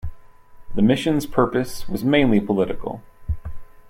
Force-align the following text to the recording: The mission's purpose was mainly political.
The 0.73 0.81
mission's 0.81 1.27
purpose 1.27 1.87
was 1.87 2.03
mainly 2.03 2.39
political. 2.41 3.03